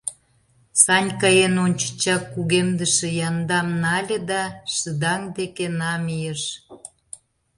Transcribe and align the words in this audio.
Санька 0.83 1.29
эн 1.45 1.55
ончычак 1.65 2.23
кугемдыше 2.33 3.09
яндам 3.27 3.67
нале 3.81 4.17
да 4.29 4.41
шыдаҥ 4.73 5.21
деке 5.37 5.65
намийыш. 5.79 6.43